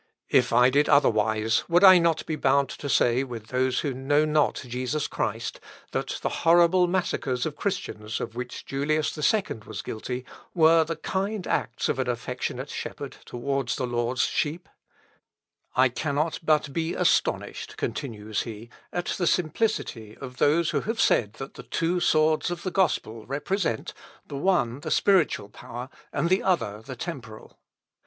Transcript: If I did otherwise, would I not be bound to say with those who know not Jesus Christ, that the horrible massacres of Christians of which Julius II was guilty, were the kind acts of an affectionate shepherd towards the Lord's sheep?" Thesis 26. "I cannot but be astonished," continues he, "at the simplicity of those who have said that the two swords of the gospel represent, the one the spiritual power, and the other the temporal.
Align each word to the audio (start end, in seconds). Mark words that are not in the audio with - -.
If 0.29 0.51
I 0.51 0.71
did 0.71 0.89
otherwise, 0.89 1.63
would 1.69 1.83
I 1.83 1.99
not 1.99 2.25
be 2.25 2.35
bound 2.35 2.69
to 2.69 2.89
say 2.89 3.23
with 3.23 3.49
those 3.49 3.81
who 3.81 3.93
know 3.93 4.25
not 4.25 4.63
Jesus 4.67 5.05
Christ, 5.05 5.59
that 5.91 6.17
the 6.23 6.29
horrible 6.41 6.87
massacres 6.87 7.45
of 7.45 7.55
Christians 7.55 8.19
of 8.19 8.33
which 8.35 8.65
Julius 8.65 9.15
II 9.15 9.59
was 9.67 9.83
guilty, 9.83 10.25
were 10.55 10.83
the 10.83 10.95
kind 10.95 11.45
acts 11.45 11.87
of 11.87 11.99
an 11.99 12.09
affectionate 12.09 12.71
shepherd 12.71 13.17
towards 13.25 13.75
the 13.75 13.85
Lord's 13.85 14.23
sheep?" 14.23 14.67
Thesis 15.75 15.93
26. 15.99 15.99
"I 15.99 16.01
cannot 16.01 16.39
but 16.41 16.73
be 16.73 16.95
astonished," 16.95 17.77
continues 17.77 18.41
he, 18.41 18.71
"at 18.91 19.05
the 19.19 19.27
simplicity 19.27 20.17
of 20.17 20.37
those 20.37 20.71
who 20.71 20.81
have 20.81 20.99
said 20.99 21.33
that 21.33 21.53
the 21.53 21.61
two 21.61 21.99
swords 21.99 22.49
of 22.49 22.63
the 22.63 22.71
gospel 22.71 23.27
represent, 23.27 23.93
the 24.25 24.35
one 24.35 24.79
the 24.79 24.89
spiritual 24.89 25.49
power, 25.49 25.89
and 26.11 26.27
the 26.29 26.41
other 26.41 26.81
the 26.81 26.95
temporal. 26.95 27.59